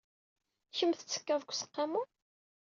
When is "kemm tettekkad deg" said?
0.77-1.49